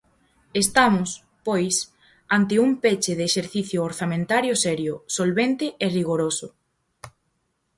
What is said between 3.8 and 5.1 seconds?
orzamentario serio,